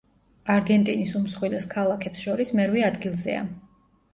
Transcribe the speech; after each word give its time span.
არგენტინის 0.53 1.11
უმსხვილეს 1.19 1.67
ქალაქებს 1.75 2.25
შორის 2.29 2.55
მერვე 2.61 2.85
ადგილზეა. 2.89 3.45